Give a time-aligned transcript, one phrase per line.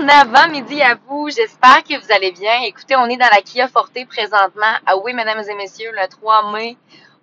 [0.00, 1.28] Bon avant-midi à vous.
[1.28, 2.62] J'espère que vous allez bien.
[2.62, 4.74] Écoutez, on est dans la Kia Forte présentement.
[4.86, 6.78] Ah oui, mesdames et messieurs, le 3 mai.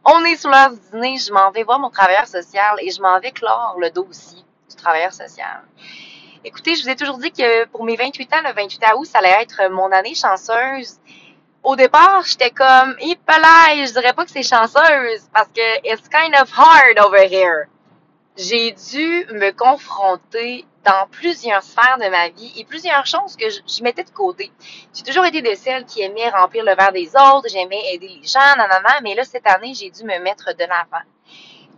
[0.06, 1.18] On est sur l'heure du dîner.
[1.18, 4.76] Je m'en vais voir mon travailleur social et je m'en vais clore le dossier du
[4.76, 5.64] travailleur social.
[6.46, 9.18] Écoutez, je vous ai toujours dit que pour mes 28 ans, le 28 août, ça
[9.20, 11.00] allait être mon année chanceuse.
[11.64, 16.36] Au départ, j'étais comme, hippalaï, je dirais pas que c'est chanceuse parce que it's kind
[16.40, 17.70] of hard over here.
[18.38, 23.84] J'ai dû me confronter dans plusieurs sphères de ma vie et plusieurs choses que je,
[23.84, 24.52] mettais de côté.
[24.94, 28.28] J'ai toujours été de celles qui aimait remplir le verre des autres, j'aimais aider les
[28.28, 31.04] gens, nanana, mais là, cette année, j'ai dû me mettre de l'avant.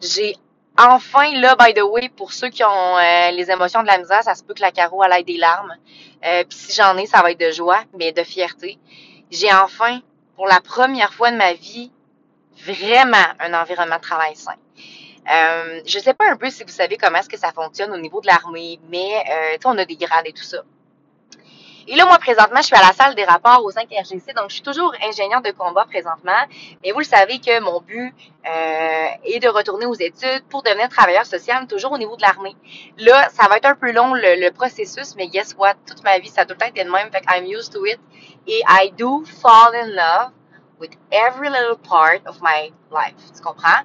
[0.02, 0.36] J'ai
[0.78, 4.24] enfin, là, by the way, pour ceux qui ont euh, les émotions de la misère,
[4.24, 5.76] ça se peut que la carreau elle ait des larmes.
[6.26, 8.78] Euh, Puis si j'en ai, ça va être de joie, mais de fierté.
[9.32, 10.02] J'ai enfin,
[10.36, 11.90] pour la première fois de ma vie,
[12.66, 14.56] vraiment un environnement de travail sain.
[15.32, 17.98] Euh, je sais pas un peu si vous savez comment est-ce que ça fonctionne au
[17.98, 20.64] niveau de l'armée, mais euh, on a des grades et tout ça.
[21.92, 24.50] Et là, moi, présentement, je suis à la salle des rapports au 5 RGC, donc
[24.50, 26.46] je suis toujours ingénieur de combat présentement.
[26.84, 28.14] Mais vous le savez que mon but
[28.48, 32.56] euh, est de retourner aux études pour devenir travailleur social, toujours au niveau de l'armée.
[33.00, 35.76] Là, ça va être un peu long le, processus, mais guess what?
[35.88, 38.00] Toute ma vie, ça a tout le le même, fait I'm used to it.
[38.46, 40.32] Et I do fall in love
[40.80, 43.16] with every little part of my life.
[43.36, 43.82] Tu comprends?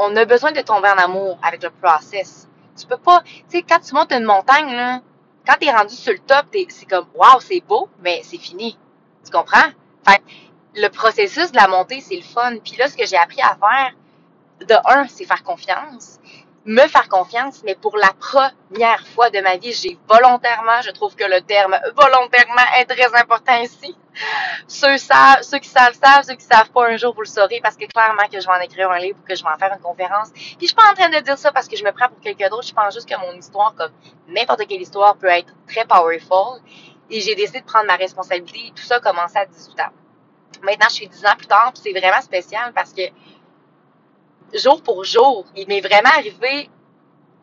[0.00, 2.48] On a besoin de tomber en amour avec le process.
[2.76, 5.00] Tu peux pas, tu sais, quand tu montes une montagne, là,
[5.46, 8.78] quand t'es rendu sur le top, c'est comme, waouh, c'est beau, mais c'est fini.
[9.24, 9.70] Tu comprends?
[10.74, 12.56] Le processus de la montée, c'est le fun.
[12.64, 13.92] Puis là, ce que j'ai appris à faire,
[14.60, 16.20] de un, c'est faire confiance
[16.66, 21.14] me faire confiance, mais pour la première fois de ma vie, j'ai volontairement, je trouve
[21.16, 23.96] que le terme volontairement est très important ici.
[24.66, 27.60] Ceux, savent, ceux qui savent savent, ceux qui savent pas un jour vous le saurez
[27.62, 29.56] parce que clairement que je vais en écrire un livre ou que je vais en
[29.56, 30.30] faire une conférence.
[30.32, 32.20] Puis je suis pas en train de dire ça parce que je me prends pour
[32.20, 32.66] quelqu'un d'autre.
[32.66, 33.92] Je pense juste que mon histoire, comme
[34.28, 36.60] n'importe quelle histoire, peut être très powerful.
[37.08, 39.92] Et j'ai décidé de prendre ma responsabilité et tout ça a commencé à 18 ans.
[40.62, 43.02] Maintenant, je suis 10 ans plus tard, c'est vraiment spécial parce que
[44.54, 45.44] jour pour jour.
[45.56, 46.70] Il m'est vraiment arrivé,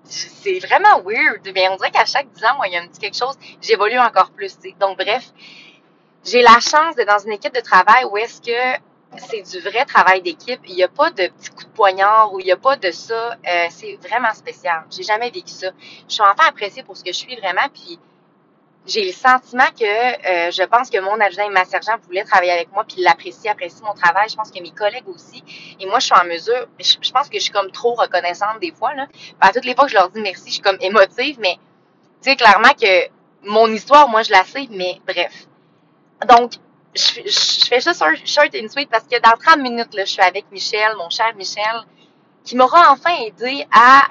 [0.04, 2.88] c'est vraiment weird, mais on dirait qu'à chaque 10 ans, moi, il y a un
[2.88, 5.32] petit quelque chose, j'évolue encore plus, Donc, bref,
[6.24, 8.82] j'ai la chance d'être dans une équipe de travail où est-ce que
[9.18, 10.60] c'est du vrai travail d'équipe.
[10.68, 12.92] Il n'y a pas de petits coups de poignard ou il n'y a pas de
[12.92, 13.32] ça.
[13.32, 14.84] Euh, c'est vraiment spécial.
[14.92, 15.72] J'ai jamais vécu ça.
[16.08, 18.00] Je suis enfin appréciée pour ce que je suis vraiment, puis
[18.88, 22.54] j'ai le sentiment que euh, je pense que mon adjoint et ma sergent voulaient travailler
[22.54, 24.30] avec moi puis l'apprécier, apprécier mon travail.
[24.30, 25.44] Je pense que mes collègues aussi.
[25.80, 28.72] Et moi, je suis en mesure, je, pense que je suis comme trop reconnaissante des
[28.72, 28.94] fois.
[28.94, 29.08] Là.
[29.42, 31.56] À toutes les fois que je leur dis merci, je suis comme émotive, mais
[32.22, 33.10] tu sais, clairement que
[33.44, 35.48] mon histoire, moi, je la sais, mais bref.
[36.28, 36.54] Donc,
[36.96, 40.22] je, je fais ça short and sweet parce que dans 30 minutes, là, je suis
[40.22, 41.84] avec Michel, mon cher Michel,
[42.44, 44.08] qui m'aura enfin aidé à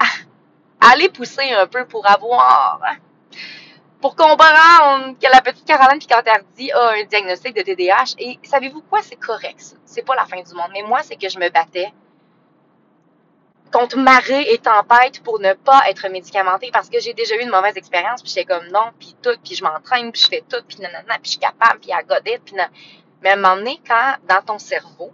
[0.79, 2.79] aller pousser un peu pour avoir
[4.07, 8.15] pour comprendre que la petite Caroline Picantardi a un diagnostic de TDAH.
[8.19, 9.01] Et savez-vous quoi?
[9.01, 10.69] C'est correct, C'est pas la fin du monde.
[10.71, 11.91] Mais moi, c'est que je me battais
[13.73, 17.49] contre marée et tempête pour ne pas être médicamentée parce que j'ai déjà eu une
[17.49, 20.63] mauvaise expérience puis j'étais comme non puis tout puis je m'entraîne puis je fais tout
[20.65, 22.55] puis nanana puis je suis capable puis à godette puis
[23.21, 25.11] mais à un moment donné quand dans ton cerveau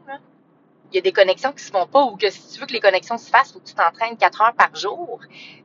[0.91, 2.73] il y a des connexions qui se font pas ou que si tu veux que
[2.73, 5.19] les connexions se fassent faut que tu t'entraînes quatre heures par jour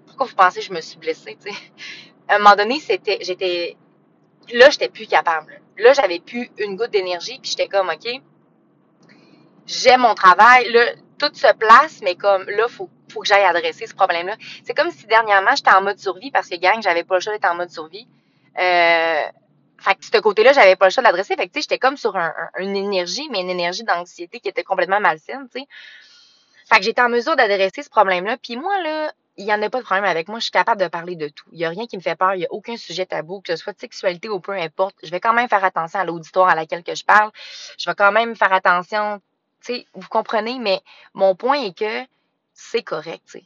[0.07, 1.37] pourquoi vous pensez que je me suis blessée
[2.29, 3.77] à un moment donné, c'était, j'étais,
[4.53, 5.61] là, j'étais plus capable.
[5.79, 8.09] Là, j'avais plus une goutte d'énergie, puis j'étais comme, OK,
[9.67, 13.87] j'aime mon travail, là, tout se place, mais comme, là, faut, faut que j'aille adresser
[13.87, 14.37] ce problème-là.
[14.65, 17.33] C'est comme si dernièrement, j'étais en mode survie, parce que, gang, j'avais pas le choix
[17.33, 18.07] d'être en mode survie.
[18.59, 19.23] Euh,
[19.81, 21.37] fait que ce côté-là, j'avais pas le choix de l'adresser.
[21.37, 22.17] Fait que, tu sais, j'étais comme sur
[22.59, 25.67] une énergie, mais une énergie d'anxiété qui était complètement malsaine, tu sais.
[26.69, 28.37] Fait que j'étais en mesure d'adresser ce problème-là.
[28.37, 30.41] Puis moi, là, il n'y en a pas de problème avec moi.
[30.41, 31.47] Je suis capable de parler de tout.
[31.53, 32.35] Il n'y a rien qui me fait peur.
[32.35, 34.97] Il n'y a aucun sujet tabou, que ce soit de sexualité ou peu importe.
[35.03, 37.31] Je vais quand même faire attention à l'auditoire à laquelle que je parle.
[37.79, 39.23] Je vais quand même faire attention.
[39.65, 40.81] Tu vous comprenez, mais
[41.15, 42.05] mon point est que
[42.53, 43.39] c'est correct.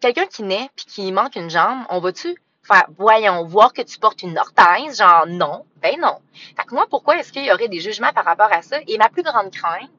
[0.00, 3.98] Quelqu'un qui naît puis qui manque une jambe, on va-tu faire, voyons, voir que tu
[3.98, 4.98] portes une orthèse?
[4.98, 5.64] Genre, non.
[5.76, 6.18] Ben non.
[6.56, 8.78] Fait que moi, pourquoi est-ce qu'il y aurait des jugements par rapport à ça?
[8.88, 9.90] Et ma plus grande crainte,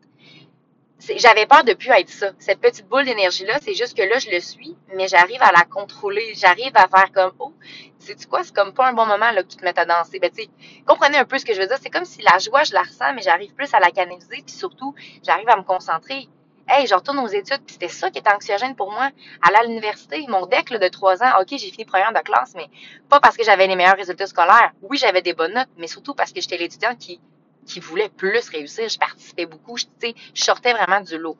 [1.17, 2.31] j'avais peur de plus être ça.
[2.37, 5.65] Cette petite boule d'énergie-là, c'est juste que là, je le suis, mais j'arrive à la
[5.65, 6.33] contrôler.
[6.35, 7.53] J'arrive à faire comme, oh,
[7.97, 8.43] sais-tu quoi?
[8.43, 10.19] C'est comme pas un bon moment, là, que tu te mettes à danser.
[10.19, 10.47] Ben, tu
[10.85, 11.77] comprenez un peu ce que je veux dire.
[11.81, 14.55] C'est comme si la joie, je la ressens, mais j'arrive plus à la canaliser, puis
[14.55, 14.93] surtout,
[15.23, 16.27] j'arrive à me concentrer.
[16.67, 19.09] Hey, je retourne aux études, puis c'était ça qui était anxiogène pour moi.
[19.41, 22.67] Aller à l'université, mon deck de trois ans, ok, j'ai fini première de classe, mais
[23.09, 24.71] pas parce que j'avais les meilleurs résultats scolaires.
[24.83, 27.19] Oui, j'avais des bonnes notes, mais surtout parce que j'étais l'étudiant qui
[27.65, 28.89] qui voulait plus réussir.
[28.89, 29.85] Je participais beaucoup, je,
[30.33, 31.37] je sortais vraiment du lot.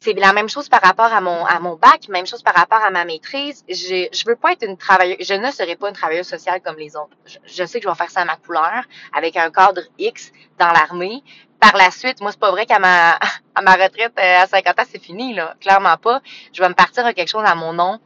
[0.00, 2.82] c'est la même chose par rapport à mon, à mon bac, même chose par rapport
[2.82, 3.64] à ma maîtrise.
[3.68, 6.76] Je, je veux pas être une travailleuse, je ne serai pas une travailleuse sociale comme
[6.76, 7.16] les autres.
[7.24, 10.70] Je, sais que je vais faire ça à ma couleur, avec un cadre X dans
[10.70, 11.22] l'armée.
[11.58, 13.18] Par la suite, moi, c'est pas vrai qu'à ma,
[13.54, 15.54] à ma retraite euh, à 50 ans, c'est fini, là.
[15.60, 16.20] Clairement pas.
[16.52, 17.98] Je vais me partir à quelque chose à mon nom.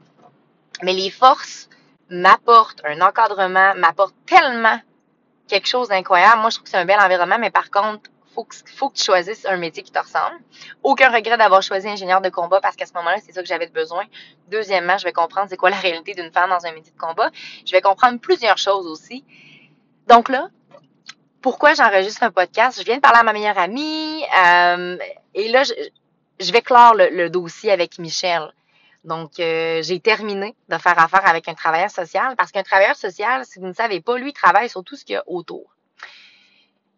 [0.83, 1.69] Mais les forces
[2.09, 4.81] m'apportent un encadrement, m'apportent tellement
[5.51, 6.41] quelque chose d'incroyable.
[6.41, 8.97] Moi, je trouve que c'est un bel environnement, mais par contre, faut que, faut que
[8.97, 10.39] tu choisisses un métier qui te ressemble.
[10.83, 13.67] Aucun regret d'avoir choisi ingénieur de combat parce qu'à ce moment-là, c'est ça que j'avais
[13.67, 14.05] besoin.
[14.49, 17.31] Deuxièmement, je vais comprendre c'est quoi la réalité d'une femme dans un métier de combat.
[17.67, 19.25] Je vais comprendre plusieurs choses aussi.
[20.07, 20.49] Donc là,
[21.43, 22.79] pourquoi j'enregistre un podcast?
[22.79, 24.97] Je viens de parler à ma meilleure amie euh,
[25.35, 28.53] et là, je, vais clore le, dossier avec Michel.
[29.05, 33.45] Donc, euh, j'ai terminé de faire affaire avec un travailleur social parce qu'un travailleur social,
[33.47, 35.75] si vous ne savez pas, lui, travaille sur tout ce qu'il y a autour.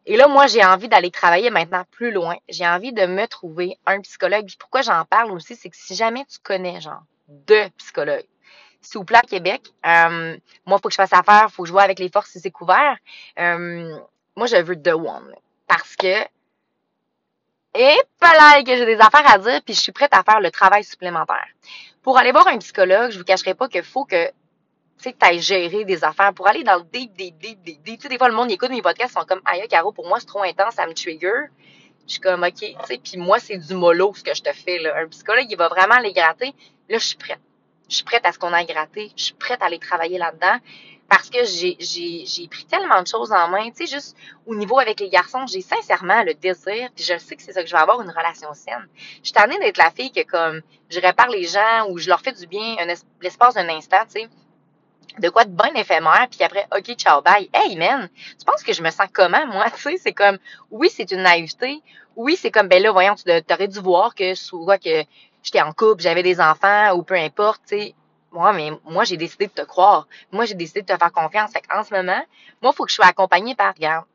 [0.07, 2.37] Et là, moi, j'ai envie d'aller travailler maintenant plus loin.
[2.49, 4.47] J'ai envie de me trouver un psychologue.
[4.47, 8.27] Puis pourquoi j'en parle aussi, c'est que si jamais tu connais, genre, deux psychologues,
[9.07, 11.73] plaît, à Québec, euh, moi, il faut que je fasse affaire, il faut que je
[11.73, 12.97] vois avec les forces si c'est couvert.
[13.39, 13.97] Euh,
[14.37, 15.35] moi, je veux The One.
[15.69, 16.23] Parce que,
[17.75, 20.51] et là que j'ai des affaires à dire, puis je suis prête à faire le
[20.51, 21.47] travail supplémentaire.
[22.03, 24.29] Pour aller voir un psychologue, je vous cacherai pas qu'il faut que
[25.03, 27.97] tu sais, gérer des affaires pour aller dans le deep, deep, deep, deep, deep.
[27.99, 30.07] Tu sais, des fois, le monde écoute mes podcasts, ils sont comme, aïe, Caro, pour
[30.07, 31.49] moi, c'est trop intense, ça me trigger.
[32.07, 34.53] Je suis comme, OK, tu sais, puis moi, c'est du mollo, ce que je te
[34.53, 34.97] fais, là.
[34.99, 36.55] Un psychologue, il va vraiment les gratter.
[36.89, 37.41] Là, je suis prête.
[37.89, 39.11] Je suis prête à ce qu'on a gratté.
[39.17, 40.59] Je suis prête à aller travailler là-dedans.
[41.15, 43.69] Parce que j'ai, pris tellement de choses en main.
[43.71, 44.17] Tu sais, juste
[44.47, 47.63] au niveau avec les garçons, j'ai sincèrement le désir, puis je sais que c'est ça
[47.63, 48.89] que je vais avoir, une relation saine.
[49.19, 52.23] Je suis tannée d'être la fille que, comme, je répare les gens ou je leur
[52.23, 52.77] fais du bien
[53.21, 54.29] l'espace d'un instant, tu sais
[55.19, 57.51] de quoi de bon éphémère, puis après, OK, ciao, bye.
[57.53, 59.67] Hey, man, tu penses que je me sens comment, moi?
[59.77, 60.39] Tu sais, c'est comme,
[60.71, 61.83] oui, c'est une naïveté.
[62.17, 65.05] Oui, c'est comme, ben là, voyons, tu aurais dû voir que soit que
[65.43, 67.95] j'étais en couple, j'avais des enfants, ou peu importe, tu sais.
[68.33, 70.09] Moi, mais moi, j'ai décidé de te croire.
[70.31, 71.53] Moi, j'ai décidé de te faire confiance.
[71.53, 72.23] Fait en ce moment,
[72.63, 74.07] moi, il faut que je sois accompagnée par, regarde,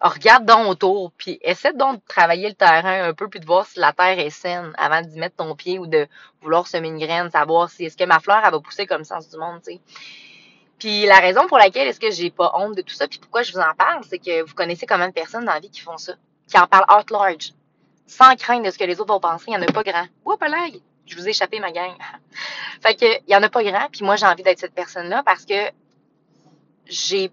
[0.00, 3.66] regarde donc autour, puis essaie donc de travailler le terrain un peu, puis de voir
[3.66, 6.06] si la terre est saine avant d'y mettre ton pied ou de
[6.42, 9.36] vouloir semer une graine, savoir si est-ce que ma fleur, va pousser comme sens du
[9.38, 9.80] monde, tu sais.
[10.78, 13.42] Puis la raison pour laquelle est-ce que j'ai pas honte de tout ça, puis pourquoi
[13.42, 15.80] je vous en parle, c'est que vous connaissez combien de personnes dans la vie qui
[15.80, 16.14] font ça,
[16.48, 17.52] qui en parlent out large,
[18.06, 20.06] sans crainte de ce que les autres vont penser, il y en a pas grand.
[20.24, 20.38] Oups,
[21.08, 21.94] je vous ai échappé ma gang.
[22.82, 25.22] fait que il y en a pas grand, puis moi j'ai envie d'être cette personne-là
[25.24, 25.70] parce que
[26.86, 27.30] j'ai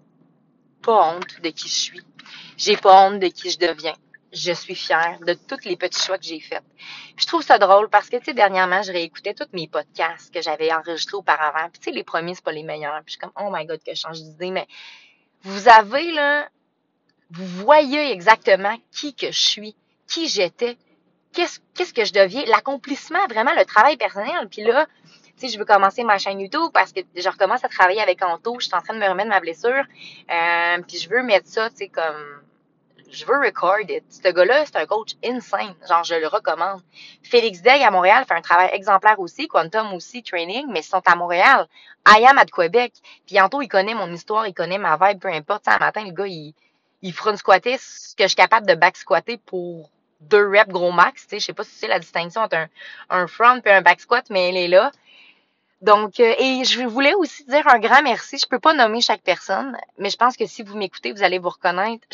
[0.82, 2.02] pas honte de qui je suis.
[2.56, 3.96] J'ai pas honte de qui je deviens.
[4.32, 6.62] Je suis fière de tous les petits choix que j'ai faits.
[7.16, 10.42] Je trouve ça drôle parce que, tu sais, dernièrement, je réécoutais tous mes podcasts que
[10.42, 11.70] j'avais enregistrés auparavant.
[11.70, 13.00] Puis, tu sais, les premiers, c'est pas les meilleurs.
[13.04, 14.50] Puis, je suis comme, oh my God, que je change d'idée.
[14.50, 14.66] Mais
[15.42, 16.48] vous avez, là,
[17.30, 19.76] vous voyez exactement qui que je suis,
[20.06, 20.76] qui j'étais,
[21.36, 24.48] qu'est-ce, que je deviens, l'accomplissement, vraiment, le travail personnel.
[24.50, 24.86] Puis là,
[25.38, 28.22] tu sais, je veux commencer ma chaîne YouTube parce que je recommence à travailler avec
[28.22, 28.56] Anto.
[28.58, 29.84] Je suis en train de me remettre ma blessure.
[30.30, 32.40] Euh, puis je veux mettre ça, tu sais, comme
[33.10, 34.04] je veux record it.
[34.08, 35.74] Ce gars-là, c'est un coach insane.
[35.88, 36.80] Genre, je le recommande.
[37.22, 39.46] Félix Degg à Montréal fait un travail exemplaire aussi.
[39.46, 41.66] Quantum aussi, training, mais ils sont à Montréal.
[42.08, 42.94] I am at Québec.
[43.26, 45.68] Puis Anto, il connaît mon histoire, il connaît ma vibe, peu importe.
[45.68, 46.54] un matin, le gars, il,
[47.02, 49.90] il front squatter ce que je suis capable de back squatter pour
[50.28, 51.26] deux reps gros max.
[51.30, 52.68] Je sais pas si c'est la distinction entre un,
[53.10, 54.90] un front et un back squat, mais elle est là.
[55.82, 58.38] Donc, euh, et je voulais aussi dire un grand merci.
[58.38, 61.38] Je peux pas nommer chaque personne, mais je pense que si vous m'écoutez, vous allez
[61.38, 62.06] vous reconnaître.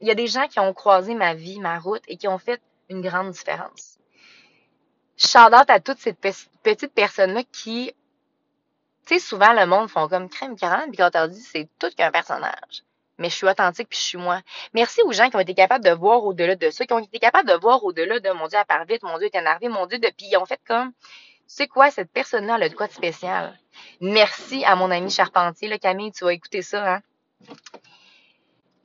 [0.00, 2.38] Il y a des gens qui ont croisé ma vie, ma route et qui ont
[2.38, 3.98] fait une grande différence.
[5.16, 7.92] Shout à toutes ces petites personnes-là qui,
[9.06, 11.90] tu sais, souvent le monde font comme crème 40, puis quand on dit c'est tout
[11.96, 12.82] qu'un personnage.
[13.18, 14.40] Mais je suis authentique puis je suis moi.
[14.72, 17.18] Merci aux gens qui ont été capables de voir au-delà de ça, qui ont été
[17.18, 19.86] capables de voir au-delà de mon Dieu, elle part vite, mon Dieu est énervé, mon
[19.86, 20.92] Dieu, de puis ils fait comme
[21.46, 23.58] c'est quoi, cette personne-là, elle a de quoi de spécial?
[24.00, 27.00] Merci à mon ami Charpentier, là, Camille, tu vas écouter ça, hein?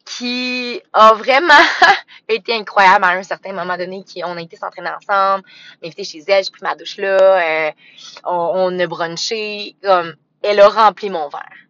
[0.06, 1.54] Qui a vraiment
[2.28, 5.44] été incroyable à un certain moment donné, qui, on a été s'entraîner ensemble,
[5.82, 7.72] m'inviter chez elle, j'ai pris ma douche là, euh,
[8.26, 11.69] on, a brunché, comme, elle a rempli mon verre.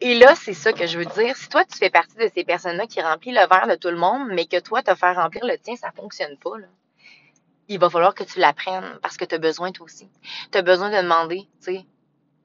[0.00, 1.36] Et là, c'est ça que je veux dire.
[1.36, 3.96] Si toi, tu fais partie de ces personnes-là qui remplissent le verre de tout le
[3.96, 6.66] monde, mais que toi, te faire remplir le tien, ça fonctionne pas, là
[7.68, 10.08] il va falloir que tu l'apprennes parce que tu as besoin toi aussi.
[10.50, 11.86] Tu as besoin de demander, tu sais,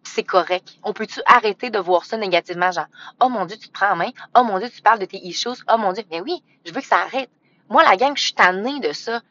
[0.03, 0.75] c'est correct.
[0.83, 2.87] On peut-tu arrêter de voir ça négativement, genre,
[3.21, 5.25] oh mon Dieu, tu te prends en main, oh mon Dieu, tu parles de tes
[5.25, 7.29] issues, oh mon Dieu, mais oui, je veux que ça arrête.
[7.69, 9.21] Moi, la gang, je suis tannée de ça.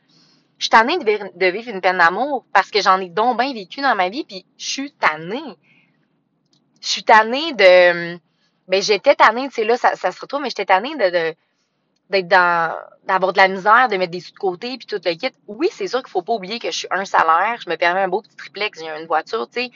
[0.59, 3.81] Je suis tannée de, vivre une peine d'amour parce que j'en ai donc bien vécu
[3.81, 5.59] dans ma vie, puis je suis tannée.
[6.83, 8.19] Je suis tannée de...
[8.69, 11.35] Ben, j'étais tannée, tu sais, là, ça, ça se retrouve, mais j'étais tannée de, de
[12.11, 15.15] d'être dans d'avoir de la misère, de mettre des sous de côté puis tout le
[15.15, 15.33] kit.
[15.49, 18.03] Oui, c'est sûr qu'il faut pas oublier que je suis un salaire, je me permets
[18.03, 19.71] un beau petit triplex, j'ai une voiture, tu sais,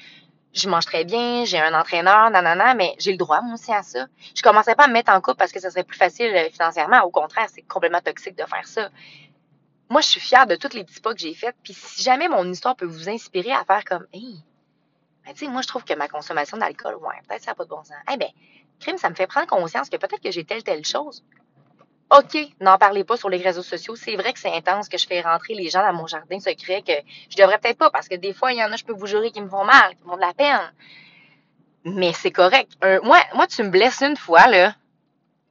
[0.52, 3.82] je mange très bien, j'ai un entraîneur, nanana, mais j'ai le droit moi aussi à
[3.82, 4.06] ça.
[4.34, 6.48] Je commençais pas à me mettre en couple parce que ça serait plus facile euh,
[6.50, 7.02] financièrement.
[7.02, 8.90] Au contraire, c'est complètement toxique de faire ça.
[9.90, 11.54] Moi, je suis fière de tous les petits pas que j'ai faits.
[11.62, 14.42] Puis si jamais mon histoire peut vous inspirer à faire comme, hey,
[15.26, 17.64] ben, tu sais, moi, je trouve que ma consommation d'alcool, ouais, peut-être ça n'a pas
[17.64, 17.96] de bon sens.
[18.12, 18.28] Eh ben,
[18.80, 21.24] crime, ça me fait prendre conscience que peut-être que j'ai telle, telle chose.
[22.16, 23.96] OK, n'en parlez pas sur les réseaux sociaux.
[23.96, 26.82] C'est vrai que c'est intense que je fais rentrer les gens dans mon jardin secret
[26.82, 26.92] que
[27.28, 29.06] je devrais peut-être pas parce que des fois, il y en a, je peux vous
[29.06, 30.72] jurer, qui me font mal, qui me font de la peine.
[31.84, 32.72] Mais c'est correct.
[33.02, 34.74] moi, moi, tu me blesses une fois, là,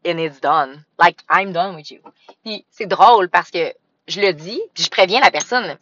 [0.06, 0.86] and it's done.
[0.98, 2.00] Like, I'm done with you.
[2.46, 3.74] Puis c'est drôle parce que
[4.08, 5.78] je le dis, puis je préviens la personne.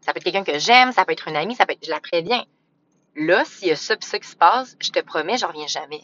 [0.00, 1.90] Ça peut être quelqu'un que j'aime, ça peut être une amie, ça peut être, je
[1.90, 2.44] la préviens.
[3.14, 5.66] Là, s'il y a ça puis ça qui se passe, je te promets, j'en reviens
[5.66, 6.02] jamais.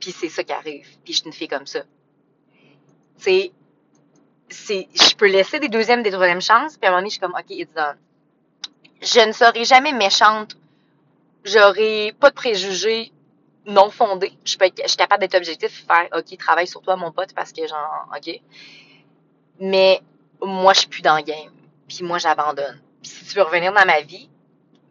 [0.00, 0.88] Puis c'est ça qui arrive.
[1.04, 1.82] Puis je suis une comme ça
[3.18, 3.52] c'est,
[4.48, 7.14] c'est, je peux laisser des deuxièmes, des troisièmes chances, puis à un moment donné, je
[7.14, 7.96] suis comme, OK, it's done.
[9.00, 10.56] Je ne serai jamais méchante.
[11.44, 13.12] J'aurai pas de préjugés
[13.66, 14.32] non fondés.
[14.44, 17.52] Je, peux je suis capable d'être objectif, faire, OK, travaille sur toi, mon pote, parce
[17.52, 18.40] que genre, OK.
[19.60, 20.00] Mais
[20.42, 21.52] moi, je suis plus dans le game.
[21.88, 22.80] Puis moi, j'abandonne.
[23.02, 24.28] Puis si tu veux revenir dans ma vie,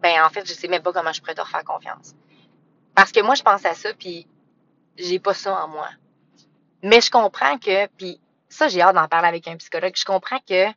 [0.06, 2.14] ben en fait, je sais même pas comment je pourrais te refaire confiance.
[2.94, 4.28] Parce que moi, je pense à ça, puis
[4.98, 5.90] j'ai pas ça en moi.
[6.84, 10.38] Mais je comprends que, puis ça, j'ai hâte d'en parler avec un psychologue, je comprends
[10.48, 10.68] que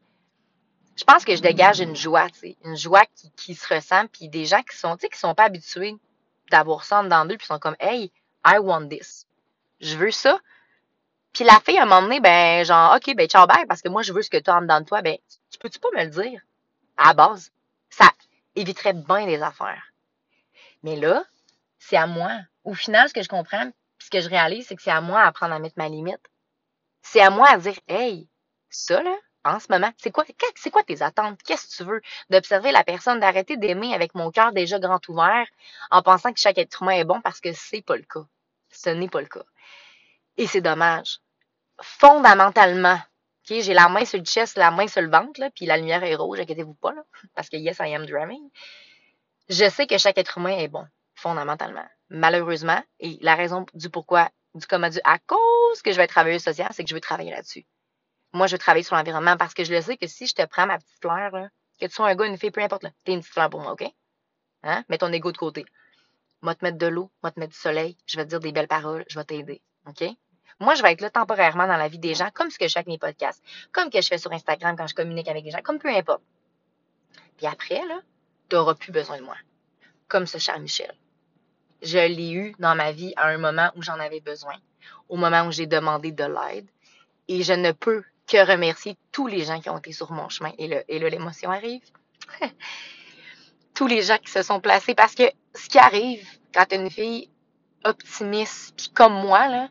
[0.97, 4.07] je pense que je dégage une joie, tu sais, une joie qui, qui se ressent,
[4.07, 5.95] puis des gens qui sont, tu sais, qui sont pas habitués
[6.51, 8.11] d'avoir ça en dedans d'eux, puis sont comme, hey,
[8.47, 9.27] I want this.
[9.81, 10.41] Je veux ça.
[11.35, 13.91] Puis la fille, à un moment donné, ben, genre, OK, ben, ciao, bye, parce que
[13.91, 15.19] moi, je veux ce que tu as en dedans de toi, ben,
[15.51, 16.41] tu peux-tu pas me le dire?
[16.97, 17.53] À la base.
[17.91, 18.11] Ça
[18.59, 19.93] éviterait bien des affaires.
[20.83, 21.25] Mais là,
[21.79, 22.31] c'est à moi.
[22.65, 25.25] Au final, ce que je comprends, ce que je réalise, c'est que c'est à moi
[25.25, 26.21] d'apprendre à mettre ma limite.
[27.03, 28.29] C'est à moi à dire, hey,
[28.71, 30.25] ça, là, en ce moment, c'est quoi,
[30.57, 31.43] c'est quoi tes attentes?
[31.43, 32.03] Qu'est-ce que tu veux?
[32.29, 35.47] D'observer la personne, d'arrêter d'aimer avec mon cœur déjà grand ouvert
[35.91, 38.27] en pensant que chaque être humain est bon parce que c'est pas le cas.
[38.71, 39.45] Ce n'est pas le cas.
[40.37, 41.21] Et c'est dommage.
[41.81, 43.01] Fondamentalement,
[43.49, 46.05] j'ai la main sur le chest, la main sur le ventre, là, puis la lumière
[46.05, 47.03] est rouge, inquiétez-vous pas, là,
[47.35, 48.51] parce que yes, I am drumming.
[49.49, 54.31] Je sais que chaque être humain est bon, fondamentalement malheureusement, et la raison du pourquoi,
[54.55, 57.31] du comment du à cause que je vais être travailleuse c'est que je veux travailler
[57.31, 57.67] là-dessus.
[58.33, 60.45] Moi, je veux travailler sur l'environnement parce que je le sais que si je te
[60.45, 61.49] prends ma petite fleur, là,
[61.81, 63.73] que tu sois un gars, une fille, peu importe, t'es une petite fleur pour moi,
[63.73, 63.85] OK?
[64.65, 64.85] Hein?
[64.89, 65.65] Mets ton ego de côté.
[66.43, 68.53] Vais te mettre de l'eau, vais te mettre du soleil, je vais te dire des
[68.53, 70.05] belles paroles, je vais t'aider, OK?
[70.61, 72.73] Moi, je vais être là temporairement dans la vie des gens, comme ce que je
[72.73, 75.51] fais avec mes podcasts, comme que je fais sur Instagram quand je communique avec les
[75.51, 76.23] gens, comme peu importe.
[77.37, 78.01] Puis après, là,
[78.49, 79.37] tu n'auras plus besoin de moi.
[80.09, 80.95] Comme ce cher Michel
[81.83, 84.55] je l'ai eu dans ma vie à un moment où j'en avais besoin,
[85.09, 86.67] au moment où j'ai demandé de l'aide.
[87.29, 90.53] Et je ne peux que remercier tous les gens qui ont été sur mon chemin.
[90.59, 91.83] Et là, et l'émotion arrive.
[93.75, 94.95] tous les gens qui se sont placés.
[94.95, 95.25] Parce que
[95.55, 97.31] ce qui arrive quand une fille
[97.85, 99.69] optimiste, puis comme moi, là,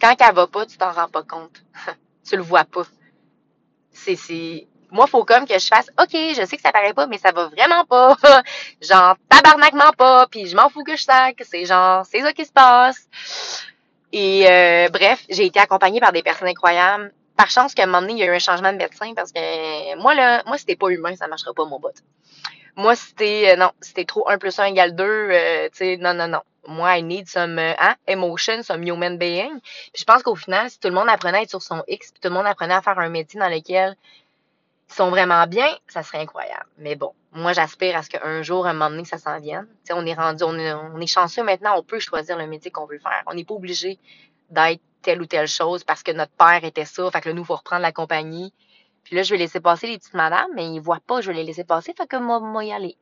[0.00, 1.62] quand elle va pas, tu t'en rends pas compte.
[2.28, 2.84] tu le vois pas.
[3.92, 7.06] C'est, c'est, moi, faut comme que je fasse, OK, je sais que ça paraît pas,
[7.06, 8.16] mais ça va vraiment pas.
[8.80, 11.42] genre, tabarnakement pas, puis je m'en fous que je sac.
[11.42, 13.08] C'est genre, c'est ça qui se passe.
[14.12, 17.12] Et euh, bref, j'ai été accompagnée par des personnes incroyables.
[17.36, 19.30] Par chance qu'à un moment donné, il y a eu un changement de médecin parce
[19.32, 21.90] que moi, là, moi, c'était pas humain, ça marchera pas, mon bot.
[22.76, 26.14] Moi, c'était, euh, non, c'était trop 1 plus 1 égale 2, euh, tu sais, non,
[26.14, 26.40] non, non.
[26.68, 29.60] Moi, I need some hein, emotion, some human being.
[29.60, 32.12] Puis je pense qu'au final, si tout le monde apprenait à être sur son X,
[32.12, 33.96] puis tout le monde apprenait à faire un métier dans lequel
[34.88, 36.66] sont vraiment bien, ça serait incroyable.
[36.78, 39.66] Mais bon, moi, j'aspire à ce qu'un jour, un moment donné, ça s'en vienne.
[39.90, 43.22] on est rendu, on est, chanceux maintenant, on peut choisir le métier qu'on veut faire.
[43.26, 43.98] On n'est pas obligé
[44.50, 47.10] d'être telle ou telle chose parce que notre père était ça.
[47.10, 48.52] Fait que là, nous, il faut reprendre la compagnie.
[49.04, 51.36] Puis là, je vais laisser passer les petites madames, mais ils voient pas, je vais
[51.36, 51.94] les laisser passer.
[51.96, 52.96] Fait que moi, moi y aller.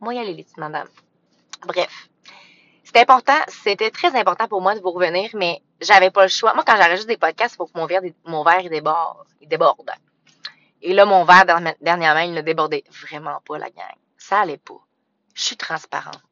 [0.00, 0.88] Moi y aller, les petites madames.
[1.66, 2.08] Bref.
[2.88, 6.54] C'était important, c'était très important pour moi de vous revenir, mais j'avais pas le choix.
[6.54, 9.26] Moi, quand j'enregistre des podcasts, il faut que mon verre, mon verre, il déborde.
[9.42, 9.90] Il déborde.
[10.80, 11.44] Et là, mon verre,
[11.82, 13.94] dernièrement, il ne débordait vraiment pas, la gang.
[14.16, 14.80] Ça allait pas.
[15.34, 16.22] Je suis transparente.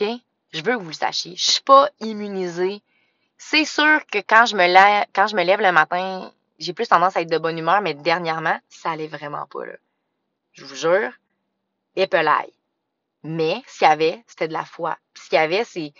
[0.00, 0.06] OK?
[0.52, 1.34] Je veux que vous le sachiez.
[1.34, 2.80] Je suis pas immunisée.
[3.36, 6.30] C'est sûr que quand je me lève, quand je me lève le matin,
[6.60, 9.74] j'ai plus tendance à être de bonne humeur, mais dernièrement, ça allait vraiment pas, là.
[10.52, 11.10] Je vous jure.
[11.96, 12.52] Épelaille.
[13.22, 14.98] Mais, qu'il y avait, c'était de la foi.
[15.14, 15.92] ce qu'il y avait, c'est,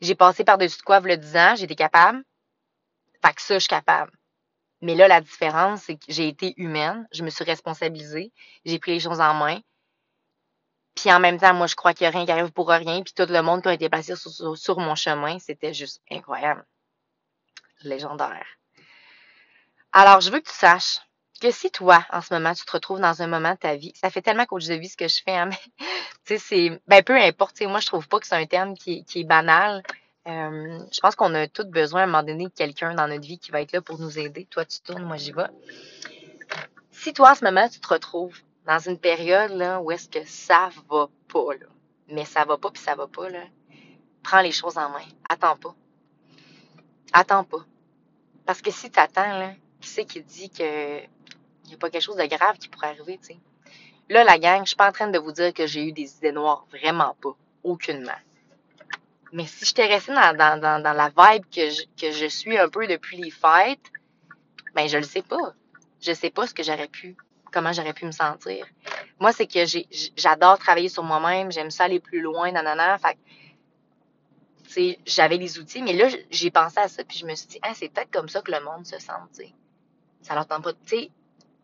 [0.00, 2.24] j'ai passé par-dessus de quoi, le disant, j'étais capable.
[3.24, 4.12] Fait que ça, je suis capable.
[4.82, 8.32] Mais là, la différence, c'est que j'ai été humaine, je me suis responsabilisée,
[8.64, 9.60] j'ai pris les choses en main.
[10.94, 13.02] Puis en même temps, moi, je crois qu'il n'y a rien qui arrive pour rien.
[13.02, 16.64] Puis tout le monde qui a été placé sur, mon chemin, c'était juste incroyable.
[17.82, 18.46] Légendaire.
[19.92, 21.00] Alors, je veux que tu saches
[21.40, 23.92] que si toi, en ce moment, tu te retrouves dans un moment de ta vie,
[23.94, 25.58] ça fait tellement coach de vie ce que je fais, hein, mais
[26.24, 29.04] tu sais, c'est, ben, peu importe, moi, je trouve pas que c'est un terme qui,
[29.04, 29.82] qui est banal.
[30.28, 33.26] Euh, je pense qu'on a tous besoin à un moment donné de quelqu'un dans notre
[33.26, 34.44] vie qui va être là pour nous aider.
[34.44, 35.48] Toi, tu tournes, moi, j'y vais.
[36.90, 40.24] Si toi, en ce moment, tu te retrouves dans une période là, où est-ce que
[40.26, 41.66] ça va pas, là,
[42.08, 43.42] mais ça va pas puis ça va pas, là,
[44.22, 45.04] prends les choses en main.
[45.28, 45.74] Attends pas.
[47.12, 47.64] Attends pas.
[48.44, 51.00] Parce que si tu attends, là, qui c'est qui dit que
[51.70, 53.38] n'y a pas quelque chose de grave qui pourrait arriver, tu sais.
[54.08, 56.16] Là, la gang, je suis pas en train de vous dire que j'ai eu des
[56.16, 56.66] idées noires.
[56.70, 57.36] Vraiment pas.
[57.62, 58.18] Aucunement.
[59.32, 63.30] Mais si j'étais restée dans, dans, la vibe que je, suis un peu depuis les
[63.30, 63.92] fêtes,
[64.74, 65.54] ben je le sais pas.
[66.00, 67.16] Je sais pas ce que j'aurais pu,
[67.52, 68.66] comment j'aurais pu me sentir.
[69.20, 69.60] Moi, c'est que
[70.16, 72.98] j'adore travailler sur moi-même, j'aime ça aller plus loin, nanana.
[72.98, 73.16] Fait
[75.06, 77.72] j'avais les outils, mais là, j'ai pensé à ça, puis je me suis dit, ah,
[77.74, 79.54] c'est peut-être comme ça que le monde se sent, tu sais.
[80.22, 81.10] Ça leur pas, tu sais,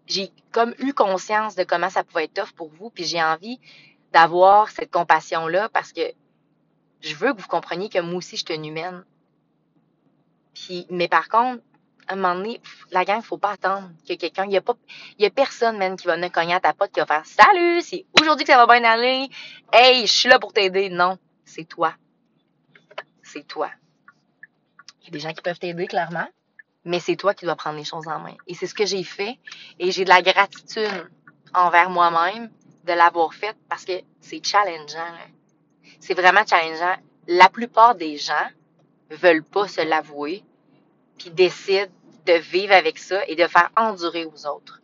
[0.06, 3.60] j'ai comme eu conscience de comment ça pouvait être tough pour vous, puis j'ai envie
[4.12, 6.00] d'avoir cette compassion-là parce que
[7.00, 9.04] je veux que vous compreniez que moi aussi, je suis une humaine.
[10.54, 11.62] Puis, mais par contre,
[12.08, 12.60] à un moment donné,
[12.92, 14.74] la gang, faut pas attendre que quelqu'un, il y a pas,
[15.18, 17.80] y a personne, même, qui va venir cogner à ta pote, qui va faire salut,
[17.82, 19.28] c'est aujourd'hui que ça va bien aller.
[19.72, 20.88] Hey, je suis là pour t'aider.
[20.88, 21.94] Non, c'est toi.
[23.22, 23.70] C'est toi.
[25.02, 26.28] Il y a des gens qui peuvent t'aider, clairement
[26.86, 28.36] mais c'est toi qui dois prendre les choses en main.
[28.46, 29.38] Et c'est ce que j'ai fait.
[29.80, 31.10] Et j'ai de la gratitude
[31.52, 32.48] envers moi-même
[32.84, 35.14] de l'avoir fait parce que c'est challengeant.
[35.98, 36.96] C'est vraiment challengeant.
[37.26, 38.48] La plupart des gens
[39.10, 40.44] veulent pas se l'avouer,
[41.18, 41.90] puis décident
[42.24, 44.80] de vivre avec ça et de faire endurer aux autres.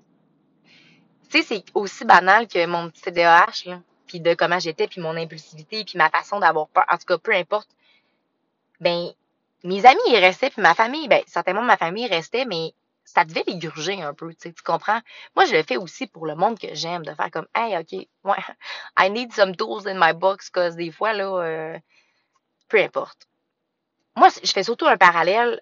[1.30, 5.00] Tu sais, c'est aussi banal que mon petit TDAH, là, puis de comment j'étais, puis
[5.00, 6.84] mon impulsivité, puis ma façon d'avoir peur.
[6.88, 7.68] En tout cas, peu importe.
[8.80, 9.12] Ben,
[9.64, 13.44] mes amis, ils restaient, puis ma famille, ben, certainement ma famille restait, mais ça devait
[13.46, 15.00] les gurger un peu, tu sais, tu comprends?
[15.36, 17.92] Moi, je le fais aussi pour le monde que j'aime, de faire comme, hey, OK,
[18.24, 18.36] ouais,
[18.98, 21.78] I need some tools in my box, cause des fois, là, euh,
[22.68, 23.28] peu importe.
[24.16, 25.60] Moi, je fais surtout un parallèle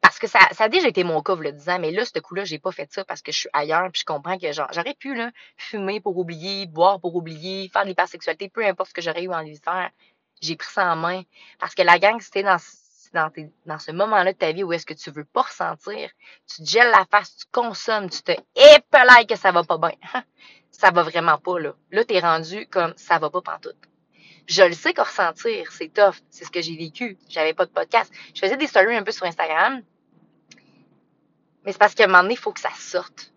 [0.00, 2.44] parce que ça, ça a déjà été mon cas, le disant, mais là, ce coup-là,
[2.44, 4.94] j'ai pas fait ça parce que je suis ailleurs, puis je comprends que genre, j'aurais
[4.94, 9.02] pu, là, fumer pour oublier, boire pour oublier, faire de l'hypersexualité, peu importe ce que
[9.02, 9.90] j'aurais eu envie de faire.
[10.40, 11.22] J'ai pris ça en main.
[11.58, 12.58] Parce que la gang, c'était dans
[13.12, 16.10] dans, ce moment-là de ta vie où est-ce que tu veux pas ressentir,
[16.46, 19.92] tu te gèles la face, tu consommes, tu te épelailles que ça va pas bien.
[20.70, 21.74] ça va vraiment pas, là.
[21.90, 23.76] Là, t'es rendu comme ça va pas pantoute.
[24.46, 26.16] Je le sais qu'à ressentir, c'est tough.
[26.30, 27.18] C'est ce que j'ai vécu.
[27.28, 28.12] J'avais pas de podcast.
[28.34, 29.82] Je faisais des stories un peu sur Instagram.
[31.64, 33.32] Mais c'est parce qu'à un moment donné, il faut que ça sorte.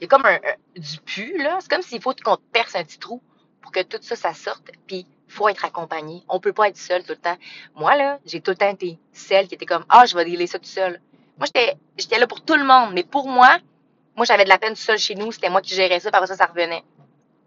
[0.00, 0.38] Il y a comme un,
[0.76, 1.58] du pu, là.
[1.60, 3.22] C'est comme s'il faut qu'on te perce un petit trou
[3.60, 4.70] pour que tout ça, ça sorte.
[4.86, 6.22] Puis faut être accompagné.
[6.28, 7.36] On peut pas être seul tout le temps.
[7.74, 10.58] Moi, là, j'ai tout le temps été celle qui était comme, ah, je vais ça
[10.58, 11.00] tout seul.
[11.38, 12.92] Moi, j'étais, j'étais là pour tout le monde.
[12.94, 13.58] Mais pour moi,
[14.16, 15.32] moi, j'avais de la peine tout seul chez nous.
[15.32, 16.10] C'était moi qui gérais ça.
[16.10, 16.84] Par ça, ça revenait.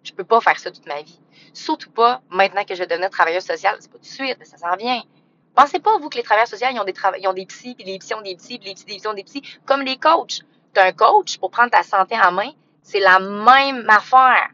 [0.04, 1.19] Je peux pas faire ça toute ma vie.
[1.54, 3.78] Surtout pas maintenant que je devenir travailleuse sociale.
[3.80, 5.02] C'est pas tout de suite, ça s'en vient.
[5.56, 7.84] Pensez pas, vous, que les travailleurs sociaux, ils ont des, ils ont des psys, puis
[7.84, 9.41] les psys ont des psys, puis les psys, des psys ont des psys.
[9.65, 10.41] Comme les coachs.
[10.73, 12.52] T'as un coach pour prendre ta santé en main.
[12.84, 14.50] C'est la même affaire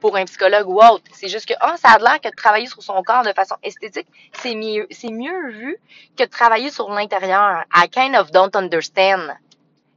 [0.00, 1.04] pour un psychologue ou autre.
[1.12, 3.56] C'est juste que, ah, ça a l'air que de travailler sur son corps de façon
[3.62, 5.78] esthétique, c'est mieux, c'est mieux vu
[6.16, 7.64] que de travailler sur l'intérieur.
[7.74, 9.36] I kind of don't understand.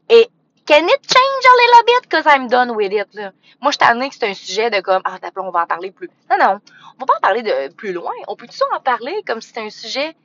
[0.10, 0.30] Et
[0.66, 2.10] can it change a little bit?
[2.10, 3.32] Cause I'm done with it, là?
[3.62, 5.92] Moi, je t'en que c'est un sujet de comme, ah, d'accord, on va en parler
[5.92, 6.10] plus.
[6.30, 6.60] Non, non.
[6.98, 8.14] On va pas en parler de plus loin.
[8.28, 10.16] On peut toujours en parler comme si c'était un sujet.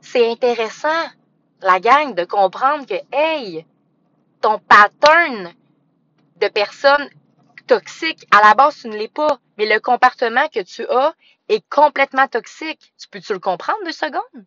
[0.00, 0.88] C'est intéressant,
[1.60, 3.64] la gang, de comprendre que, hey,
[4.40, 5.52] ton pattern
[6.36, 7.08] de personnes
[7.68, 8.26] toxique.
[8.32, 9.38] À la base, tu ne l'es pas.
[9.56, 11.14] Mais le comportement que tu as
[11.48, 12.92] est complètement toxique.
[12.98, 14.44] Tu peux-tu le comprendre deux secondes?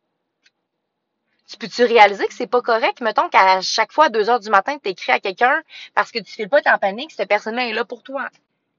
[1.48, 3.02] Tu peux-tu réaliser que c'est pas correct?
[3.02, 5.62] Mettons qu'à chaque fois, à 2 heures du matin, tu écris à quelqu'un
[5.96, 8.30] parce que tu ne pas en panique, cette personne-là est là pour toi.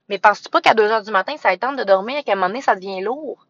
[0.09, 2.35] Mais penses-tu pas qu'à 2 heures du matin, ça tente de dormir et qu'à un
[2.35, 3.45] moment donné, ça devient lourd?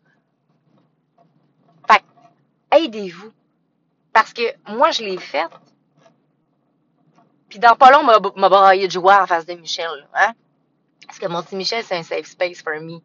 [1.89, 2.03] Fait
[2.71, 3.31] aidez-vous.
[4.11, 5.47] Parce que moi, je l'ai fait.
[7.49, 10.07] Puis dans pas long, m'a braillé de joie en face de Michel.
[10.15, 10.33] Hein?
[11.05, 12.99] Parce que mon petit Michel, c'est un safe space for me.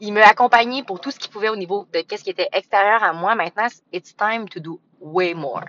[0.00, 3.02] Il m'a accompagné pour tout ce qu'il pouvait au niveau de qu'est-ce qui était extérieur
[3.02, 3.34] à moi.
[3.34, 5.64] Maintenant, it's time to do way more.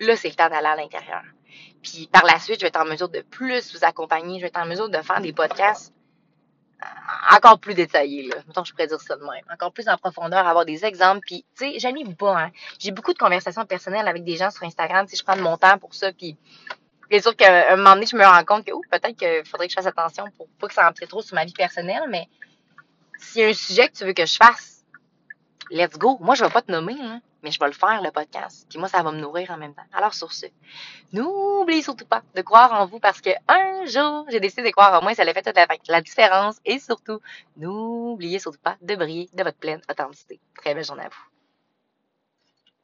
[0.00, 1.22] Là, c'est le temps d'aller à l'intérieur.
[1.82, 4.38] Puis par la suite, je vais être en mesure de plus vous accompagner.
[4.38, 5.94] Je vais être en mesure de faire des podcasts
[6.82, 8.28] euh, encore plus détaillés.
[8.28, 8.36] Là.
[8.64, 9.44] Je pourrais dire ça de même.
[9.52, 11.20] Encore plus en profondeur, avoir des exemples.
[11.26, 12.44] Puis, tu sais, j'aime pas.
[12.44, 12.50] Hein.
[12.78, 15.06] J'ai beaucoup de conversations personnelles avec des gens sur Instagram.
[15.06, 16.36] Si je prends de mon temps pour ça, puis
[17.10, 19.72] c'est sûr qu'à un moment donné, je me rends compte que peut-être qu'il faudrait que
[19.72, 22.28] je fasse attention pour pas que ça empiète trop sur ma vie personnelle, mais
[23.18, 24.84] s'il y a un sujet que tu veux que je fasse,
[25.70, 26.18] let's go.
[26.20, 28.66] Moi, je vais pas te nommer, hein, mais je vais le faire, le podcast.
[28.68, 29.84] Puis moi, ça va me nourrir en même temps.
[29.92, 30.46] Alors, sur ce,
[31.12, 35.00] n'oubliez surtout pas de croire en vous parce que un jour, j'ai décidé de croire
[35.00, 36.56] en moi, ça a fait toute la, la différence.
[36.64, 37.20] Et surtout,
[37.56, 40.40] n'oubliez surtout pas de briller de votre pleine authenticité.
[40.56, 41.33] Très belle journée à vous.